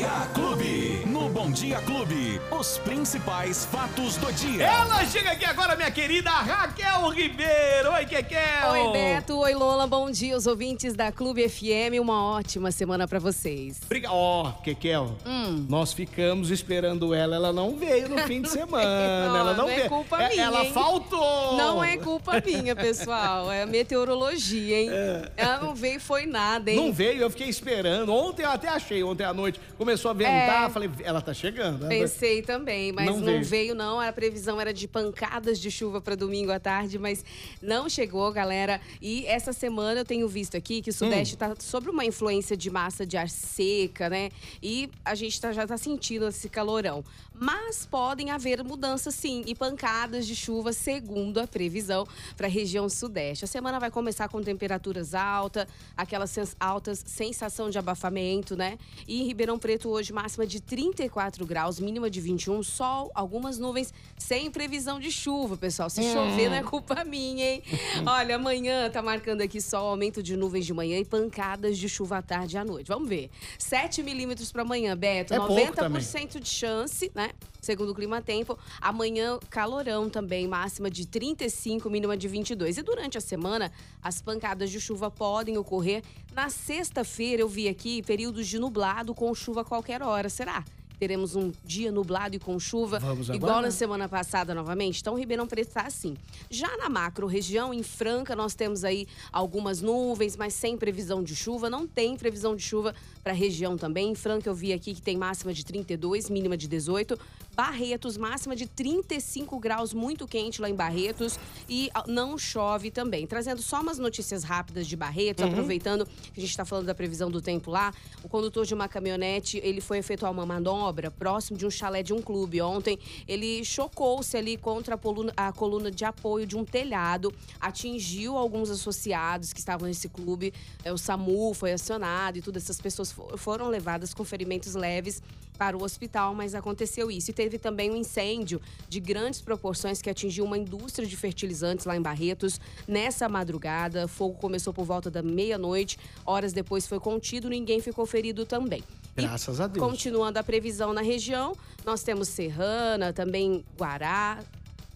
Dia 0.00 0.24
Clube. 0.32 1.09
No 1.20 1.28
Bom 1.28 1.50
Dia 1.50 1.78
Clube, 1.82 2.40
os 2.50 2.78
principais 2.78 3.66
fatos 3.66 4.16
do 4.16 4.32
dia. 4.32 4.64
Ela 4.64 5.04
chega 5.04 5.32
aqui 5.32 5.44
agora, 5.44 5.76
minha 5.76 5.90
querida 5.90 6.30
Raquel 6.30 7.08
Ribeiro. 7.10 7.92
Oi, 7.92 8.06
Kekel. 8.06 8.70
Oi, 8.70 8.92
Beto. 8.92 9.36
Oi, 9.38 9.52
Lola. 9.54 9.86
Bom 9.86 10.10
dia, 10.10 10.34
os 10.34 10.46
ouvintes 10.46 10.94
da 10.94 11.12
Clube 11.12 11.46
FM. 11.46 12.00
Uma 12.00 12.24
ótima 12.24 12.72
semana 12.72 13.06
pra 13.06 13.18
vocês. 13.18 13.80
Obrigado. 13.84 14.12
Ó, 14.14 14.48
oh, 14.48 14.62
Kekel, 14.62 15.14
Hum. 15.26 15.66
nós 15.68 15.92
ficamos 15.92 16.50
esperando 16.50 17.12
ela. 17.12 17.36
Ela 17.36 17.52
não 17.52 17.76
veio 17.76 18.08
no 18.08 18.18
fim 18.20 18.40
de 18.40 18.48
semana. 18.50 19.28
Não, 19.28 19.36
ela 19.36 19.52
não, 19.54 19.64
não 19.64 19.70
é 19.70 19.76
veio. 19.76 19.88
culpa 19.90 20.22
É, 20.22 20.28
minha, 20.30 20.42
Ela 20.44 20.64
hein? 20.64 20.72
faltou. 20.72 21.56
Não 21.58 21.84
é 21.84 21.98
culpa 21.98 22.40
minha, 22.44 22.74
pessoal. 22.74 23.52
É 23.52 23.62
a 23.62 23.66
meteorologia, 23.66 24.80
hein? 24.80 24.90
Ela 25.36 25.58
não 25.58 25.74
veio 25.74 26.00
foi 26.00 26.24
nada, 26.24 26.70
hein? 26.70 26.78
É. 26.78 26.80
Não 26.82 26.92
veio, 26.94 27.20
eu 27.20 27.28
fiquei 27.30 27.48
esperando. 27.50 28.10
Ontem 28.10 28.42
eu 28.42 28.50
até 28.50 28.68
achei, 28.68 29.02
ontem 29.04 29.24
à 29.24 29.34
noite 29.34 29.60
começou 29.76 30.10
a 30.10 30.14
ventar, 30.14 30.66
É. 30.68 30.70
falei, 30.70 30.88
ela 31.10 31.20
tá 31.20 31.34
chegando. 31.34 31.80
Ela- 31.84 31.88
Pensei 31.88 32.40
também, 32.42 32.92
mas 32.92 33.06
Não 33.06 33.16
não, 33.18 33.24
veio. 33.26 33.44
veio. 33.44 33.74
não. 33.74 34.00
A 34.00 34.12
previsão 34.12 34.60
era 34.60 34.72
de 34.72 34.88
pancadas 34.88 35.58
de 35.58 35.70
chuva 35.70 36.00
para 36.00 36.14
domingo 36.14 36.50
à 36.50 36.58
tarde, 36.58 36.98
mas 36.98 37.24
não 37.60 37.88
chegou, 37.88 38.30
galera. 38.32 38.80
E 39.02 39.26
essa 39.26 39.52
semana 39.52 40.00
eu 40.00 40.04
tenho 40.04 40.26
visto 40.28 40.56
aqui 40.56 40.80
que 40.80 40.90
o 40.90 40.92
Sudeste 40.92 41.34
Hum. 41.34 41.38
está 41.52 41.56
sobre 41.58 41.90
uma 41.90 42.04
influência 42.04 42.56
de 42.56 42.70
massa 42.70 43.04
de 43.04 43.16
ar 43.16 43.28
seca, 43.28 44.08
né? 44.08 44.30
E 44.62 44.88
a 45.04 45.14
gente 45.14 45.40
tá- 45.40 45.52
já 45.52 45.66
tá 45.66 45.76
sentindo 45.76 46.26
esse 46.28 46.48
calorão. 46.48 47.04
Mas 47.42 47.86
podem 47.86 48.30
haver 48.30 48.62
mudanças 48.62 49.14
sim 49.14 49.42
e 49.46 49.54
pancadas 49.54 50.26
de 50.26 50.36
chuva, 50.36 50.74
segundo 50.74 51.38
a 51.38 51.46
previsão 51.46 52.06
para 52.36 52.46
a 52.46 52.50
região 52.50 52.86
Sudeste. 52.88 53.44
A 53.46 53.48
semana 53.48 53.80
vai 53.80 53.90
começar 53.90 54.28
com 54.28 54.42
temperaturas 54.42 55.14
altas, 55.14 55.66
aquelas 55.96 56.30
sens- 56.30 56.54
altas 56.60 57.02
sensação 57.06 57.70
de 57.70 57.78
abafamento, 57.78 58.54
né? 58.54 58.78
E 59.08 59.22
em 59.22 59.26
Ribeirão 59.26 59.58
Preto 59.58 59.88
hoje 59.88 60.12
máxima 60.12 60.46
de 60.46 60.60
34 61.00 61.46
graus, 61.46 61.80
mínima 61.80 62.10
de 62.10 62.20
21, 62.20 62.62
sol, 62.62 63.10
algumas 63.14 63.58
nuvens, 63.58 63.94
sem 64.18 64.50
previsão 64.50 65.00
de 65.00 65.10
chuva, 65.10 65.56
pessoal. 65.56 65.88
Se 65.88 66.02
chover 66.02 66.50
não 66.50 66.56
é 66.56 66.62
culpa 66.62 67.04
minha, 67.04 67.54
hein? 67.54 67.62
Olha, 68.04 68.36
amanhã 68.36 68.90
tá 68.90 69.00
marcando 69.00 69.40
aqui 69.40 69.62
sol, 69.62 69.88
aumento 69.88 70.22
de 70.22 70.36
nuvens 70.36 70.66
de 70.66 70.74
manhã 70.74 70.98
e 70.98 71.04
pancadas 71.04 71.78
de 71.78 71.88
chuva 71.88 72.18
à 72.18 72.22
tarde 72.22 72.56
e 72.56 72.58
à 72.58 72.64
noite. 72.64 72.88
Vamos 72.88 73.08
ver. 73.08 73.30
7 73.58 74.02
milímetros 74.02 74.52
para 74.52 74.60
amanhã, 74.60 74.94
Beto. 74.94 75.32
É 75.32 75.38
pouco 75.38 75.54
90% 75.54 76.38
de 76.38 76.48
chance, 76.48 77.10
né? 77.14 77.30
Segundo 77.62 77.90
o 77.90 77.94
Clima 77.94 78.20
Tempo. 78.20 78.58
Amanhã, 78.80 79.38
calorão 79.48 80.10
também, 80.10 80.46
máxima 80.46 80.90
de 80.90 81.06
35, 81.06 81.88
mínima 81.88 82.16
de 82.16 82.28
22. 82.28 82.76
E 82.76 82.82
durante 82.82 83.16
a 83.16 83.20
semana, 83.22 83.72
as 84.02 84.20
pancadas 84.20 84.70
de 84.70 84.80
chuva 84.80 85.10
podem 85.10 85.56
ocorrer. 85.56 86.02
Na 86.34 86.50
sexta-feira, 86.50 87.42
eu 87.42 87.48
vi 87.48 87.68
aqui 87.68 88.02
períodos 88.02 88.46
de 88.46 88.58
nublado 88.58 89.14
com 89.14 89.34
chuva 89.34 89.62
a 89.62 89.64
qualquer 89.64 90.02
hora. 90.02 90.28
Será? 90.28 90.64
Teremos 91.00 91.34
um 91.34 91.50
dia 91.64 91.90
nublado 91.90 92.36
e 92.36 92.38
com 92.38 92.60
chuva, 92.60 92.98
Vamos 92.98 93.30
igual 93.30 93.52
aguardar. 93.52 93.62
na 93.62 93.70
semana 93.70 94.06
passada 94.06 94.54
novamente. 94.54 95.00
Então, 95.00 95.14
Ribeirão 95.14 95.46
Preto 95.46 95.68
está 95.68 95.80
assim. 95.86 96.14
Já 96.50 96.76
na 96.76 96.90
macro 96.90 97.26
região, 97.26 97.72
em 97.72 97.82
Franca, 97.82 98.36
nós 98.36 98.54
temos 98.54 98.84
aí 98.84 99.08
algumas 99.32 99.80
nuvens, 99.80 100.36
mas 100.36 100.52
sem 100.52 100.76
previsão 100.76 101.22
de 101.24 101.34
chuva. 101.34 101.70
Não 101.70 101.86
tem 101.86 102.18
previsão 102.18 102.54
de 102.54 102.62
chuva 102.62 102.94
para 103.24 103.32
a 103.32 103.34
região 103.34 103.78
também. 103.78 104.10
Em 104.10 104.14
Franca, 104.14 104.50
eu 104.50 104.54
vi 104.54 104.74
aqui 104.74 104.94
que 104.94 105.00
tem 105.00 105.16
máxima 105.16 105.54
de 105.54 105.64
32, 105.64 106.28
mínima 106.28 106.54
de 106.54 106.68
18. 106.68 107.18
Barretos, 107.56 108.18
máxima 108.18 108.54
de 108.54 108.66
35 108.66 109.58
graus, 109.58 109.94
muito 109.94 110.28
quente 110.28 110.60
lá 110.60 110.68
em 110.68 110.74
Barretos. 110.74 111.38
E 111.66 111.90
ah, 111.94 112.04
não 112.06 112.36
chove 112.36 112.90
também. 112.90 113.26
Trazendo 113.26 113.62
só 113.62 113.80
umas 113.80 113.98
notícias 113.98 114.44
rápidas 114.44 114.86
de 114.86 114.96
Barretos, 114.96 115.44
aproveitando 115.44 116.04
que 116.04 116.38
a 116.38 116.40
gente 116.40 116.50
está 116.50 116.66
falando 116.66 116.86
da 116.86 116.94
previsão 116.94 117.30
do 117.30 117.40
tempo 117.40 117.70
lá. 117.70 117.90
O 118.22 118.28
condutor 118.28 118.66
de 118.66 118.74
uma 118.74 118.86
caminhonete, 118.86 119.58
ele 119.64 119.80
foi 119.80 119.96
efetuar 119.96 120.30
uma 120.30 120.44
manobra 120.44 120.89
próximo 121.10 121.56
de 121.56 121.66
um 121.66 121.70
chalé 121.70 122.02
de 122.02 122.12
um 122.12 122.20
clube 122.20 122.60
ontem. 122.60 122.98
Ele 123.26 123.64
chocou-se 123.64 124.36
ali 124.36 124.56
contra 124.56 124.94
a 124.94 124.98
coluna, 124.98 125.32
a 125.36 125.52
coluna 125.52 125.90
de 125.90 126.04
apoio 126.04 126.46
de 126.46 126.56
um 126.56 126.64
telhado, 126.64 127.32
atingiu 127.60 128.36
alguns 128.36 128.70
associados 128.70 129.52
que 129.52 129.58
estavam 129.58 129.86
nesse 129.86 130.08
clube. 130.08 130.52
É, 130.84 130.92
o 130.92 130.98
SAMU 130.98 131.54
foi 131.54 131.72
acionado 131.72 132.38
e 132.38 132.42
todas 132.42 132.64
essas 132.64 132.80
pessoas 132.80 133.12
fo- 133.12 133.36
foram 133.36 133.68
levadas 133.68 134.12
com 134.12 134.24
ferimentos 134.24 134.74
leves 134.74 135.22
para 135.56 135.76
o 135.76 135.82
hospital, 135.82 136.34
mas 136.34 136.54
aconteceu 136.54 137.10
isso. 137.10 137.30
E 137.30 137.34
teve 137.34 137.58
também 137.58 137.90
um 137.90 137.96
incêndio 137.96 138.62
de 138.88 138.98
grandes 138.98 139.42
proporções 139.42 140.00
que 140.00 140.08
atingiu 140.08 140.44
uma 140.46 140.56
indústria 140.56 141.06
de 141.06 141.14
fertilizantes 141.14 141.84
lá 141.84 141.94
em 141.94 142.00
Barretos 142.00 142.58
nessa 142.88 143.28
madrugada. 143.28 144.06
O 144.06 144.08
fogo 144.08 144.38
começou 144.38 144.72
por 144.72 144.86
volta 144.86 145.10
da 145.10 145.22
meia-noite, 145.22 145.98
horas 146.24 146.54
depois 146.54 146.86
foi 146.86 146.98
contido, 146.98 147.50
ninguém 147.50 147.78
ficou 147.80 148.06
ferido 148.06 148.46
também. 148.46 148.82
E 149.20 149.28
Graças 149.28 149.60
a 149.60 149.66
Deus. 149.66 149.84
Continuando 149.84 150.38
a 150.38 150.42
previsão 150.42 150.92
na 150.92 151.02
região, 151.02 151.56
nós 151.84 152.02
temos 152.02 152.28
Serrana, 152.28 153.12
também 153.12 153.64
Guará, 153.78 154.38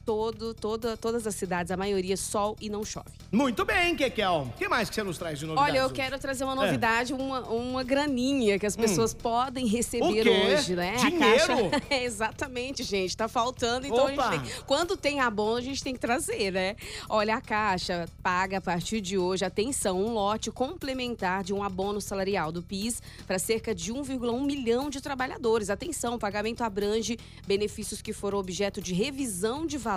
todo, 0.05 0.55
toda, 0.55 0.97
todas 0.97 1.27
as 1.27 1.35
cidades, 1.35 1.73
a 1.73 1.77
maioria 1.77 2.17
sol 2.17 2.57
e 2.61 2.69
não 2.69 2.85
chove. 2.85 3.11
Muito 3.33 3.65
bem, 3.65 3.97
Kekel. 3.97 4.49
O 4.55 4.59
que 4.59 4.69
mais 4.69 4.89
que 4.89 4.95
você 4.95 5.03
nos 5.03 5.19
traz 5.19 5.39
de 5.39 5.47
novidade? 5.47 5.71
Olha, 5.71 5.79
eu 5.81 5.91
quero 5.91 6.19
trazer 6.19 6.45
uma 6.45 6.55
novidade, 6.55 7.13
uma, 7.13 7.41
uma 7.41 7.83
graninha 7.83 8.59
que 8.59 8.67
as 8.67 8.77
pessoas 8.77 9.15
podem 9.15 9.65
É. 9.65 9.67
Hum. 9.67 9.71
O 9.71 9.77
receber 9.77 10.29
hoje, 10.29 10.77
né? 10.77 10.97
Dinheiro? 10.97 11.47
Caixa... 11.47 11.83
É, 11.91 12.05
exatamente, 12.05 12.83
gente. 12.83 13.17
Tá 13.17 13.29
faltando, 13.29 13.87
então 13.87 14.07
Opa! 14.07 14.29
a 14.29 14.33
gente 14.33 14.53
tem... 14.53 14.63
quando 14.67 14.97
tem 14.97 15.21
abono, 15.21 15.57
a 15.57 15.61
gente 15.61 15.83
tem 15.83 15.95
que 15.95 16.01
trazer, 16.01 16.53
né? 16.53 16.77
Olha, 17.09 17.37
a 17.37 17.41
Caixa 17.41 18.09
paga 18.23 18.59
a 18.59 18.61
partir 18.61 19.01
de 19.01 19.19
hoje, 19.19 19.45
atenção, 19.45 20.01
um 20.01 20.13
lote 20.13 20.51
complementar 20.51 21.45
de 21.45 21.53
um 21.53 21.63
abono 21.63 22.01
salarial 22.01 22.51
do 22.51 22.63
PIS 22.63 23.03
para 23.27 23.39
cerca 23.39 23.75
de 23.75 23.93
1,1 23.93 24.45
milhão 24.45 24.91
de 24.91 25.01
trabalhadores. 25.01 25.71
Atenção, 25.71 26.15
o 26.15 26.19
pagamento 26.19 26.63
abrange 26.63 27.19
benefícios 27.47 28.03
que 28.03 28.13
foram 28.13 28.39
objeto 28.39 28.81
de 28.81 28.95
revisão 28.95 29.67
de 29.67 29.79
valor 29.79 29.94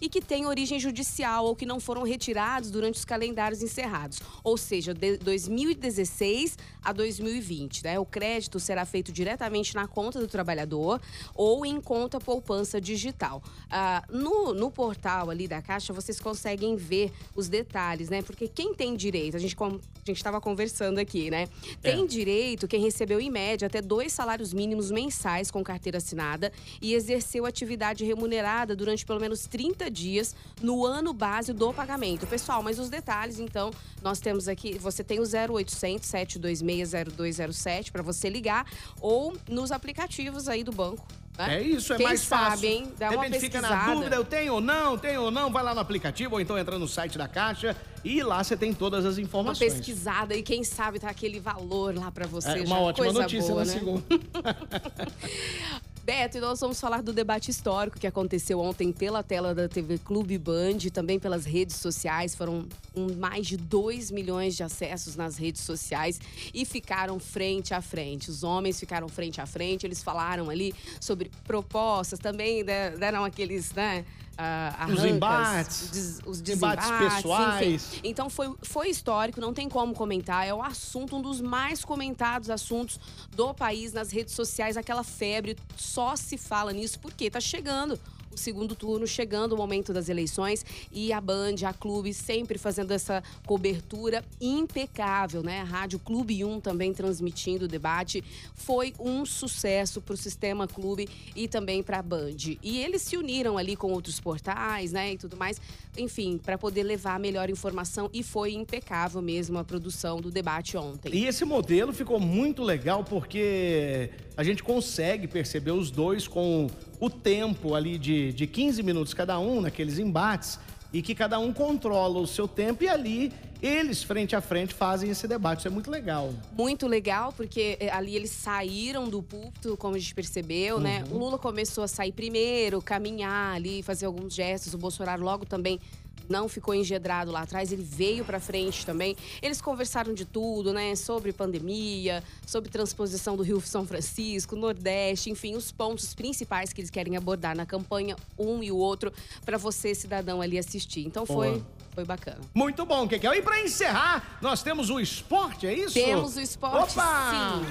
e 0.00 0.08
que 0.08 0.20
têm 0.20 0.46
origem 0.46 0.78
judicial 0.78 1.44
ou 1.46 1.54
que 1.56 1.66
não 1.66 1.80
foram 1.80 2.02
retirados 2.02 2.70
durante 2.70 2.96
os 2.98 3.04
calendários 3.04 3.62
encerrados, 3.62 4.20
ou 4.42 4.56
seja, 4.56 4.92
de 4.94 5.16
2016 5.18 6.56
a 6.82 6.92
2020. 6.92 7.84
Né? 7.84 7.98
O 7.98 8.04
crédito 8.04 8.60
será 8.60 8.84
feito 8.84 9.10
diretamente 9.12 9.74
na 9.74 9.86
conta 9.86 10.20
do 10.20 10.26
trabalhador 10.28 11.00
ou 11.34 11.64
em 11.64 11.80
conta 11.80 12.20
poupança 12.20 12.80
digital. 12.80 13.42
Ah, 13.70 14.04
no, 14.10 14.52
no 14.52 14.70
portal 14.70 15.30
ali 15.30 15.48
da 15.48 15.62
Caixa, 15.62 15.92
vocês 15.92 16.20
conseguem 16.20 16.76
ver 16.76 17.10
os 17.34 17.48
detalhes, 17.48 18.08
né? 18.08 18.22
Porque 18.22 18.46
quem 18.48 18.74
tem 18.74 18.94
direito, 18.96 19.36
a 19.36 19.40
gente 19.40 19.56
com- 19.56 19.66
a 19.76 20.06
gente 20.06 20.16
estava 20.18 20.40
conversando 20.40 20.98
aqui, 20.98 21.30
né? 21.30 21.48
Tem 21.80 22.02
É. 22.02 22.06
direito 22.06 22.68
quem 22.68 22.80
recebeu 22.82 23.18
em 23.20 23.30
média 23.30 23.66
até 23.66 23.80
dois 23.80 24.12
salários 24.12 24.52
mínimos 24.52 24.90
mensais 24.90 25.50
com 25.50 25.62
carteira 25.64 25.98
assinada 25.98 26.52
e 26.80 26.92
exerceu 26.94 27.46
atividade 27.46 28.04
remunerada 28.04 28.76
durante 28.76 29.04
pelo 29.06 29.18
menos 29.20 29.23
30 29.48 29.90
dias 29.90 30.34
no 30.62 30.84
ano 30.84 31.12
base 31.12 31.52
do 31.52 31.72
pagamento. 31.72 32.26
Pessoal, 32.26 32.62
mas 32.62 32.78
os 32.78 32.88
detalhes, 32.88 33.38
então, 33.38 33.70
nós 34.02 34.20
temos 34.20 34.48
aqui, 34.48 34.78
você 34.78 35.02
tem 35.02 35.18
o 35.20 35.24
0800 35.24 36.06
726 36.08 36.92
0207 37.16 37.90
para 37.92 38.02
você 38.02 38.28
ligar 38.28 38.66
ou 39.00 39.36
nos 39.48 39.72
aplicativos 39.72 40.48
aí 40.48 40.62
do 40.62 40.72
banco. 40.72 41.06
né? 41.38 41.56
É 41.58 41.62
isso, 41.62 41.92
é 41.92 41.96
Quem 41.96 42.06
mais 42.06 42.24
fácil. 42.24 42.50
sabe, 42.50 42.66
hein? 42.68 42.92
Dá 42.98 43.08
de 43.08 43.16
uma 43.16 43.24
repente 43.24 43.40
fica 43.40 43.60
na 43.60 43.92
dúvida, 43.92 44.14
eu 44.16 44.24
tenho 44.24 44.54
ou 44.54 44.60
não, 44.60 44.96
tenho 44.96 45.22
ou 45.22 45.30
não, 45.30 45.50
vai 45.50 45.62
lá 45.64 45.74
no 45.74 45.80
aplicativo 45.80 46.34
ou 46.34 46.40
então 46.40 46.56
entra 46.58 46.78
no 46.78 46.86
site 46.86 47.18
da 47.18 47.26
Caixa 47.26 47.76
e 48.04 48.22
lá 48.22 48.42
você 48.44 48.56
tem 48.56 48.72
todas 48.72 49.04
as 49.04 49.16
Uma 49.16 49.22
informações. 49.22 49.74
pesquisada 49.74 50.34
e 50.36 50.42
quem 50.42 50.62
sabe 50.62 50.98
tá 51.00 51.08
aquele 51.10 51.40
valor 51.40 51.96
lá 51.96 52.10
para 52.12 52.26
você. 52.26 52.50
É 52.50 52.58
já 52.58 52.64
uma 52.64 52.78
ótima 52.80 53.06
coisa 53.06 53.20
notícia 53.22 53.52
boa, 53.52 53.64
na 53.64 53.72
né? 53.72 53.78
segunda. 53.78 54.04
Beto, 56.04 56.36
e 56.36 56.40
nós 56.40 56.60
vamos 56.60 56.78
falar 56.78 57.02
do 57.02 57.14
debate 57.14 57.50
histórico 57.50 57.98
que 57.98 58.06
aconteceu 58.06 58.60
ontem 58.60 58.92
pela 58.92 59.22
tela 59.22 59.54
da 59.54 59.66
TV 59.66 59.96
Clube 59.96 60.36
Band 60.36 60.76
também 60.92 61.18
pelas 61.18 61.46
redes 61.46 61.76
sociais. 61.76 62.34
Foram 62.34 62.68
mais 63.16 63.46
de 63.46 63.56
2 63.56 64.10
milhões 64.10 64.54
de 64.54 64.62
acessos 64.62 65.16
nas 65.16 65.38
redes 65.38 65.62
sociais 65.62 66.20
e 66.52 66.66
ficaram 66.66 67.18
frente 67.18 67.72
a 67.72 67.80
frente. 67.80 68.28
Os 68.28 68.44
homens 68.44 68.78
ficaram 68.78 69.08
frente 69.08 69.40
a 69.40 69.46
frente, 69.46 69.86
eles 69.86 70.02
falaram 70.02 70.50
ali 70.50 70.74
sobre 71.00 71.30
propostas, 71.42 72.18
também 72.18 72.62
né, 72.62 72.90
deram 72.90 73.24
aqueles, 73.24 73.72
né? 73.72 74.04
Ah, 74.38 74.86
Os 74.88 74.98
arrancas, 74.98 75.04
embates, 75.04 75.82
os, 75.82 75.90
des- 75.90 76.20
os 76.26 76.40
embates 76.40 76.84
desembates, 76.88 77.14
pessoais. 77.16 77.84
enfim. 77.94 78.00
Então 78.04 78.28
foi, 78.30 78.52
foi 78.62 78.88
histórico, 78.88 79.40
não 79.40 79.52
tem 79.54 79.68
como 79.68 79.94
comentar. 79.94 80.46
É 80.46 80.52
o 80.52 80.62
assunto, 80.62 81.16
um 81.16 81.22
dos 81.22 81.40
mais 81.40 81.84
comentados 81.84 82.50
assuntos 82.50 82.98
do 83.34 83.52
país 83.54 83.92
nas 83.92 84.10
redes 84.10 84.34
sociais, 84.34 84.76
aquela 84.76 85.04
febre. 85.04 85.56
Só 85.76 86.16
se 86.16 86.36
fala 86.36 86.72
nisso 86.72 86.98
porque 87.00 87.30
tá 87.30 87.40
chegando 87.40 87.98
o 88.34 88.38
segundo 88.38 88.74
turno, 88.74 89.06
chegando 89.06 89.52
o 89.52 89.56
momento 89.56 89.92
das 89.92 90.08
eleições 90.08 90.64
e 90.92 91.12
a 91.12 91.20
Band, 91.20 91.56
a 91.66 91.72
Clube, 91.72 92.12
sempre 92.12 92.58
fazendo 92.58 92.92
essa 92.92 93.22
cobertura 93.46 94.24
impecável, 94.40 95.42
né? 95.42 95.60
A 95.60 95.64
Rádio 95.64 95.98
Clube 95.98 96.44
1 96.44 96.60
também 96.60 96.92
transmitindo 96.92 97.64
o 97.64 97.68
debate. 97.68 98.22
Foi 98.54 98.92
um 98.98 99.24
sucesso 99.24 100.00
pro 100.00 100.16
Sistema 100.16 100.66
Clube 100.66 101.08
e 101.34 101.48
também 101.48 101.82
pra 101.82 102.02
Band. 102.02 102.56
E 102.62 102.78
eles 102.78 103.02
se 103.02 103.16
uniram 103.16 103.56
ali 103.56 103.76
com 103.76 103.92
outros 103.92 104.20
portais, 104.20 104.92
né, 104.92 105.12
e 105.12 105.18
tudo 105.18 105.36
mais, 105.36 105.60
enfim, 105.96 106.38
para 106.38 106.58
poder 106.58 106.82
levar 106.82 107.14
a 107.14 107.18
melhor 107.18 107.48
informação 107.50 108.10
e 108.12 108.22
foi 108.22 108.52
impecável 108.52 109.22
mesmo 109.22 109.58
a 109.58 109.64
produção 109.64 110.20
do 110.20 110.30
debate 110.30 110.76
ontem. 110.76 111.14
E 111.14 111.26
esse 111.26 111.44
modelo 111.44 111.92
ficou 111.92 112.18
muito 112.18 112.62
legal 112.62 113.04
porque 113.04 114.10
a 114.36 114.42
gente 114.42 114.62
consegue 114.62 115.26
perceber 115.26 115.70
os 115.70 115.90
dois 115.90 116.26
com 116.26 116.68
o 117.00 117.08
tempo 117.08 117.74
ali 117.74 117.98
de, 117.98 118.32
de 118.32 118.46
15 118.46 118.82
minutos 118.82 119.14
cada 119.14 119.38
um 119.38 119.60
naqueles 119.60 119.98
embates 119.98 120.58
e 120.92 121.02
que 121.02 121.14
cada 121.14 121.38
um 121.38 121.52
controla 121.52 122.20
o 122.20 122.26
seu 122.26 122.46
tempo 122.46 122.84
e 122.84 122.88
ali 122.88 123.32
eles 123.60 124.02
frente 124.02 124.36
a 124.36 124.40
frente 124.40 124.74
fazem 124.74 125.10
esse 125.10 125.26
debate. 125.26 125.60
Isso 125.60 125.68
é 125.68 125.70
muito 125.70 125.90
legal. 125.90 126.32
Muito 126.56 126.86
legal, 126.86 127.32
porque 127.32 127.78
eh, 127.80 127.90
ali 127.90 128.14
eles 128.14 128.30
saíram 128.30 129.08
do 129.08 129.22
púlpito, 129.22 129.76
como 129.76 129.96
a 129.96 129.98
gente 129.98 130.14
percebeu, 130.14 130.78
né? 130.78 131.02
Uhum. 131.08 131.16
O 131.16 131.18
Lula 131.18 131.38
começou 131.38 131.82
a 131.82 131.88
sair 131.88 132.12
primeiro, 132.12 132.82
caminhar 132.82 133.56
ali, 133.56 133.82
fazer 133.82 134.06
alguns 134.06 134.34
gestos. 134.34 134.74
O 134.74 134.78
Bolsonaro 134.78 135.22
logo 135.22 135.46
também 135.46 135.80
não 136.28 136.48
ficou 136.48 136.74
engedrado 136.74 137.30
lá 137.30 137.42
atrás, 137.42 137.72
ele 137.72 137.82
veio 137.82 138.24
para 138.24 138.40
frente 138.40 138.84
também. 138.84 139.16
Eles 139.42 139.60
conversaram 139.60 140.14
de 140.14 140.24
tudo, 140.24 140.72
né? 140.72 140.94
Sobre 140.96 141.32
pandemia, 141.32 142.22
sobre 142.46 142.70
transposição 142.70 143.36
do 143.36 143.42
Rio 143.42 143.60
São 143.60 143.86
Francisco, 143.86 144.56
Nordeste, 144.56 145.30
enfim, 145.30 145.54
os 145.54 145.72
pontos 145.72 146.14
principais 146.14 146.72
que 146.72 146.80
eles 146.80 146.90
querem 146.90 147.16
abordar 147.16 147.56
na 147.56 147.66
campanha, 147.66 148.16
um 148.38 148.62
e 148.62 148.70
o 148.70 148.76
outro, 148.76 149.12
para 149.44 149.58
você, 149.58 149.94
cidadão, 149.94 150.40
ali 150.40 150.58
assistir. 150.58 151.06
Então 151.06 151.24
foi, 151.26 151.50
Boa. 151.50 151.66
Foi 151.94 152.04
bacana. 152.04 152.40
Muito 152.52 152.84
bom, 152.84 153.06
Kekel. 153.06 153.34
E 153.34 153.42
para 153.42 153.60
encerrar, 153.60 154.38
nós 154.42 154.62
temos 154.62 154.90
o 154.90 154.98
esporte, 154.98 155.66
é 155.66 155.72
isso? 155.72 155.94
Temos 155.94 156.36
o 156.36 156.40
esporte, 156.40 156.98
Opa! 156.98 157.62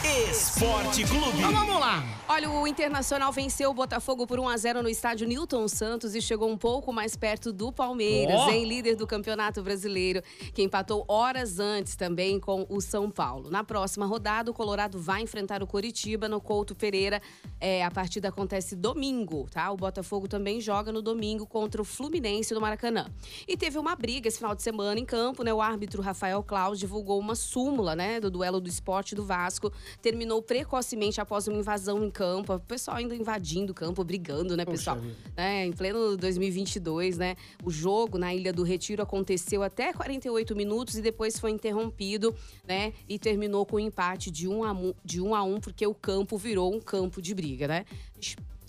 sim. 0.00 0.30
Esporte 0.30 1.04
Clube. 1.04 1.38
Então 1.38 1.52
vamos 1.52 1.80
lá. 1.80 2.04
Olha, 2.28 2.50
o 2.50 2.66
Internacional 2.66 3.32
venceu 3.32 3.70
o 3.70 3.74
Botafogo 3.74 4.26
por 4.26 4.38
1 4.38 4.48
a 4.48 4.56
0 4.56 4.82
no 4.82 4.88
estádio 4.88 5.26
Newton 5.26 5.66
Santos 5.66 6.14
e 6.14 6.20
chegou 6.20 6.48
um 6.48 6.56
pouco 6.56 6.92
mais 6.92 7.16
perto 7.16 7.52
do 7.52 7.72
Palmeiras, 7.72 8.40
Ó. 8.40 8.50
em 8.50 8.64
líder 8.64 8.96
do 8.96 9.06
Campeonato 9.06 9.62
Brasileiro, 9.62 10.22
que 10.52 10.62
empatou 10.62 11.04
horas 11.08 11.58
antes 11.58 11.96
também 11.96 12.38
com 12.38 12.66
o 12.68 12.80
São 12.80 13.10
Paulo. 13.10 13.50
Na 13.50 13.64
próxima 13.64 14.06
rodada, 14.06 14.50
o 14.50 14.54
Colorado 14.54 14.98
vai 14.98 15.22
enfrentar 15.22 15.62
o 15.62 15.66
Coritiba 15.66 16.28
no 16.28 16.40
Couto 16.40 16.74
Pereira. 16.74 17.20
É, 17.60 17.84
a 17.84 17.90
partida 17.90 18.28
acontece 18.28 18.76
domingo, 18.76 19.48
tá? 19.50 19.70
O 19.70 19.76
Botafogo 19.76 20.28
também 20.28 20.60
joga 20.60 20.92
no 20.92 21.02
domingo 21.02 21.46
contra 21.46 21.80
o 21.80 21.84
Fluminense 21.84 22.52
do 22.54 22.60
Maracanã. 22.60 23.06
E 23.48 23.56
teve 23.64 23.78
uma 23.78 23.96
briga 23.96 24.28
esse 24.28 24.36
final 24.36 24.54
de 24.54 24.62
semana 24.62 25.00
em 25.00 25.06
campo, 25.06 25.42
né? 25.42 25.50
O 25.50 25.58
árbitro 25.58 26.02
Rafael 26.02 26.42
Claus 26.42 26.78
divulgou 26.78 27.18
uma 27.18 27.34
súmula, 27.34 27.96
né, 27.96 28.20
do 28.20 28.30
duelo 28.30 28.60
do 28.60 28.68
esporte 28.68 29.14
do 29.14 29.24
Vasco. 29.24 29.72
Terminou 30.02 30.42
precocemente 30.42 31.18
após 31.18 31.48
uma 31.48 31.56
invasão 31.56 32.04
em 32.04 32.10
campo. 32.10 32.52
O 32.52 32.60
pessoal 32.60 32.98
ainda 32.98 33.16
invadindo 33.16 33.72
o 33.72 33.74
campo, 33.74 34.04
brigando, 34.04 34.54
né, 34.54 34.66
pessoal? 34.66 34.98
né, 35.34 35.64
em 35.64 35.72
pleno 35.72 36.14
2022, 36.14 37.16
né? 37.16 37.36
O 37.64 37.70
jogo 37.70 38.18
na 38.18 38.34
Ilha 38.34 38.52
do 38.52 38.62
Retiro 38.62 39.02
aconteceu 39.02 39.62
até 39.62 39.94
48 39.94 40.54
minutos 40.54 40.98
e 40.98 41.00
depois 41.00 41.40
foi 41.40 41.50
interrompido, 41.50 42.36
né? 42.68 42.92
E 43.08 43.18
terminou 43.18 43.64
com 43.64 43.76
um 43.76 43.80
empate 43.80 44.30
de 44.30 44.46
1 44.46 44.62
a 44.62 44.72
1, 44.72 44.94
de 45.02 45.22
um 45.22 45.34
a 45.34 45.42
um 45.42 45.58
porque 45.58 45.86
o 45.86 45.94
campo 45.94 46.36
virou 46.36 46.74
um 46.74 46.80
campo 46.82 47.22
de 47.22 47.34
briga, 47.34 47.66
né? 47.66 47.86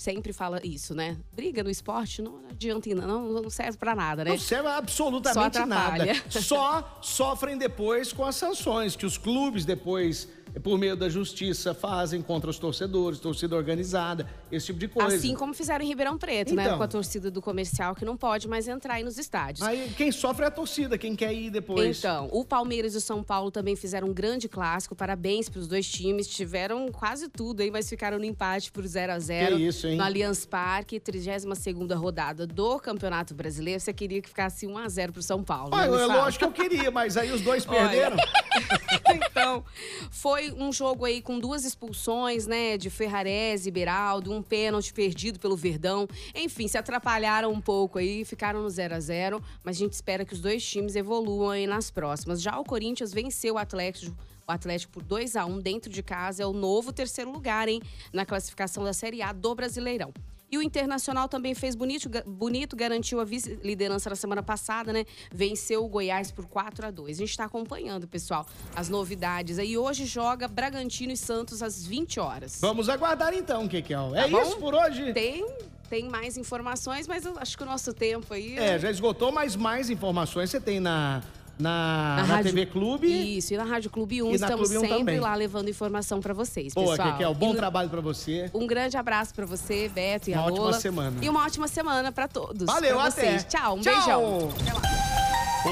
Sempre 0.06 0.32
fala 0.34 0.62
isso, 0.64 0.94
né? 0.94 1.18
Briga 1.36 1.64
no 1.64 1.70
esporte 1.72 2.22
não 2.22 2.40
adianta, 2.48 2.94
não, 2.94 3.28
não 3.28 3.50
serve 3.50 3.76
pra 3.76 3.96
nada, 3.96 4.24
né? 4.24 4.30
Não 4.30 4.38
serve 4.38 4.70
absolutamente 4.70 5.58
Só 5.58 5.66
nada. 5.66 6.06
Só 6.30 7.00
sofrem 7.02 7.58
depois 7.58 8.14
com 8.14 8.24
as 8.24 8.36
sanções 8.36 8.96
que 8.96 9.04
os 9.04 9.18
clubes 9.18 9.66
depois, 9.66 10.30
por 10.64 10.78
meio 10.78 10.96
da 10.96 11.10
justiça, 11.10 11.74
fazem 11.74 12.22
contra 12.22 12.50
os 12.50 12.58
torcedores, 12.58 13.20
torcida 13.20 13.56
organizada, 13.56 14.28
esse 14.52 14.68
tipo 14.68 14.80
de 14.80 14.88
coisa. 14.88 15.16
Assim 15.16 15.36
como 15.36 15.54
fizeram 15.54 15.84
em 15.84 15.88
Ribeirão 15.88 16.18
Preto, 16.18 16.56
né? 16.56 16.66
Então. 16.66 16.78
Com 16.78 16.84
a 16.84 16.88
torcida 16.88 17.30
do 17.30 17.42
comercial 17.42 17.94
que 17.94 18.06
não 18.06 18.16
pode 18.16 18.48
mais 18.48 18.68
entrar 18.68 18.96
aí 18.96 19.04
nos 19.04 19.18
estádios. 19.18 19.68
Aí 19.68 19.94
quem 19.98 20.12
sofre 20.12 20.46
é 20.46 20.48
a 20.48 20.52
torcida, 20.52 20.98
quem 20.98 21.16
quer 21.16 21.34
ir 21.34 21.50
depois. 21.50 22.00
Então, 22.00 22.30
o 22.32 22.46
Palmeiras 22.46 22.94
e 22.96 22.98
o 22.98 23.02
São 23.02 23.24
Paulo 23.24 23.52
também 23.52 23.76
fizeram 23.76 24.08
um 24.08 24.14
grande 24.14 24.48
clássico. 24.48 24.96
Parabéns 24.96 25.50
para 25.50 25.60
os 25.60 25.68
dois 25.68 25.88
times. 25.88 26.28
Tiveram 26.28 26.90
quase 26.92 27.28
tudo 27.28 27.62
aí, 27.62 27.70
mas 27.70 27.90
ficaram 27.90 28.18
no 28.18 28.26
empate 28.26 28.72
por 28.72 28.86
0 28.86 29.14
a 29.14 29.20
0 29.20 29.58
Que 29.58 29.64
isso, 29.64 29.88
hein? 29.88 29.98
No 29.98 30.04
Allianz 30.04 30.46
Parque, 30.46 31.00
32ª 31.00 31.96
rodada 31.96 32.48
do 32.48 32.80
Campeonato 32.80 33.34
Brasileiro. 33.34 33.80
Você 33.80 33.94
queria 33.94 34.22
que 34.22 34.30
ficasse 34.30 34.66
1 34.66 34.78
a 34.78 34.88
0 34.88 35.14
para 35.14 35.20
o 35.20 35.24
São 35.24 35.44
Paulo. 35.44 35.76
Né? 35.76 35.88
Me 35.88 35.96
é 35.96 36.08
fala. 36.08 36.16
lógico 36.24 36.52
que 36.52 36.62
eu 36.62 36.70
queria, 36.70 36.92
mas 36.92 37.18
aí 37.18 37.32
os 37.32 37.42
dois 37.42 37.66
Olha. 37.70 37.78
perderam. 37.80 38.18
então, 39.14 39.64
foi 40.10 40.35
um 40.58 40.72
jogo 40.72 41.06
aí 41.06 41.22
com 41.22 41.40
duas 41.40 41.66
expulsões, 41.66 42.48
né? 42.48 42.78
De 42.78 42.90
Ferrarese 42.90 43.70
e 43.70 43.72
Beraldo, 43.72 44.32
um 44.32 44.42
pênalti 44.42 44.94
perdido 44.94 45.40
pelo 45.40 45.56
Verdão. 45.56 46.08
Enfim, 46.34 46.68
se 46.68 46.78
atrapalharam 46.78 47.52
um 47.52 47.62
pouco 47.62 47.98
aí, 47.98 48.24
ficaram 48.26 48.62
no 48.62 48.70
0 48.70 48.96
a 48.96 49.00
0 49.00 49.44
Mas 49.64 49.78
a 49.78 49.80
gente 49.80 49.94
espera 49.94 50.26
que 50.26 50.34
os 50.34 50.40
dois 50.40 50.64
times 50.66 50.96
evoluam 50.96 51.50
aí 51.50 51.68
nas 51.68 51.90
próximas. 51.90 52.42
Já 52.42 52.58
o 52.60 52.64
Corinthians 52.64 53.14
venceu 53.14 53.56
o 53.56 53.58
Atlético. 53.58 54.16
O 54.48 54.52
Atlético 54.52 54.94
por 54.94 55.04
2 55.04 55.36
a 55.36 55.46
1 55.46 55.60
dentro 55.60 55.92
de 55.92 56.04
casa 56.04 56.44
é 56.44 56.46
o 56.46 56.54
novo 56.54 56.94
terceiro 56.94 57.32
lugar, 57.32 57.68
hein? 57.68 57.82
Na 58.14 58.26
classificação 58.26 58.84
da 58.84 58.94
Série 58.94 59.22
A 59.22 59.32
do 59.32 59.56
Brasileirão. 59.56 60.14
E 60.52 60.58
o 60.58 60.62
Internacional 60.62 61.28
também 61.28 61.56
fez 61.56 61.76
bonito, 61.76 62.10
bonito 62.26 62.76
garantiu 62.76 63.20
a 63.20 63.26
vice-liderança 63.26 64.10
na 64.10 64.16
semana 64.16 64.44
passada, 64.44 64.94
né? 64.94 65.06
Venceu 65.32 65.84
o 65.84 65.88
Goiás 65.88 66.32
por 66.32 66.46
4 66.46 66.88
a 66.88 66.92
2 66.92 67.18
A 67.18 67.20
gente 67.20 67.30
está 67.30 67.46
acompanhando, 67.46 68.08
pessoal, 68.08 68.46
as 68.76 68.88
novidades. 68.90 69.58
aí 69.60 69.78
hoje 69.78 70.06
joga 70.06 70.48
Bragantino 70.48 71.12
e 71.12 71.18
Santos 71.18 71.62
às 71.64 71.86
20 71.86 72.20
horas. 72.20 72.60
Vamos 72.62 72.90
aguardar 72.90 73.34
então, 73.34 73.68
Kekel. 73.68 74.16
É 74.16 74.30
Tá 74.30 74.42
isso 74.42 74.58
por 74.58 74.74
hoje? 74.74 75.14
Tem, 75.14 75.46
tem 75.90 76.10
mais 76.10 76.38
informações, 76.38 77.08
mas 77.08 77.26
eu 77.26 77.38
acho 77.38 77.58
que 77.58 77.64
o 77.64 77.66
nosso 77.66 77.94
tempo 77.94 78.34
aí. 78.34 78.58
É, 78.58 78.78
já 78.78 78.90
esgotou, 78.90 79.32
mas 79.32 79.56
mais 79.56 79.90
informações 79.90 80.50
você 80.50 80.60
tem 80.60 80.80
na, 80.80 81.24
na, 81.60 82.16
na, 82.18 82.24
Rádio- 82.24 82.52
TV 82.54 82.66
Clube. 82.66 83.38
Isso, 83.38 83.54
e 83.54 83.58
na 83.58 83.64
Rádio 83.64 83.90
Clube 83.90 84.22
1 84.22 84.26
E 84.26 84.30
na 84.30 84.36
estamos 84.36 84.70
Clube 84.70 84.78
1 84.78 84.82
sempre 84.82 84.98
também. 85.00 85.20
lá 85.20 85.36
levando 85.36 85.70
informação 85.70 86.20
para 86.22 86.34
vocês, 86.34 86.74
Boa, 86.74 86.92
pessoal. 86.98 87.12
Kekel. 87.14 87.34
Bom 87.34 87.54
E 87.54 87.56
trabalho 87.56 87.90
pra 87.90 88.02
você. 88.02 88.50
Um 88.54 88.68
grande 88.68 88.98
abraço 88.98 89.34
para 89.34 89.46
você, 89.46 89.90
Beto 89.94 90.30
e 90.30 90.34
Uma 90.34 90.42
a 90.42 90.46
ótima 90.46 90.60
Lola. 90.66 90.80
semana. 90.80 91.18
E 91.22 91.30
uma 91.30 91.44
ótima 91.46 91.68
semana 91.68 92.12
para 92.12 92.28
todos. 92.28 92.66
Valeu, 92.66 92.96
pra 92.98 93.06
até. 93.08 93.22
vocês. 93.22 93.44
Tchau, 93.46 93.76
um 93.78 93.82
Tchau. 93.82 93.94
beijão. 93.94 94.50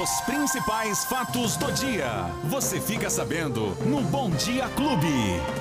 Os 0.02 0.10
principais 0.22 1.04
fatos 1.04 1.56
do 1.56 1.70
dia. 1.70 2.08
Você 2.44 2.80
fica 2.80 3.08
sabendo 3.08 3.76
no 3.86 4.00
Bom 4.02 4.28
Dia 4.30 4.68
Clube. 4.70 5.06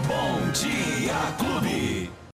Bom 0.08 0.52
Dia 0.52 1.14
Clube. 1.38 2.10